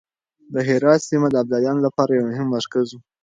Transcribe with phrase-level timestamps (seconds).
[0.53, 2.97] د هرات سيمه د ابدالیانو لپاره يو مهم مرکز و.